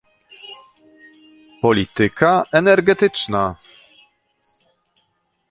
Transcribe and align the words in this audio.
Polityka 1.61 2.43
energetyczna 2.51 3.55